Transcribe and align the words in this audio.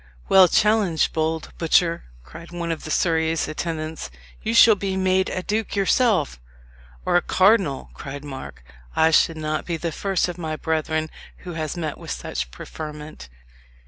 "Well 0.29 0.47
challenged, 0.47 1.13
bold 1.13 1.53
butcher!" 1.59 2.05
cried 2.23 2.51
one 2.51 2.71
of 2.71 2.81
Surrey's 2.83 3.47
attendants. 3.47 4.09
"You 4.41 4.55
shall 4.55 4.73
be 4.73 4.97
made 4.97 5.29
a 5.29 5.43
duke 5.43 5.75
yourself." 5.75 6.39
"Or 7.05 7.17
a 7.17 7.21
cardinal," 7.21 7.91
cried 7.93 8.25
Mark. 8.25 8.63
"I 8.95 9.11
should 9.11 9.37
not 9.37 9.63
be 9.67 9.77
the 9.77 9.91
first 9.91 10.27
of 10.27 10.39
my 10.39 10.55
brethren 10.55 11.11
who 11.45 11.53
has 11.53 11.77
met 11.77 11.99
with 11.99 12.09
such 12.09 12.49
preferment." 12.49 13.29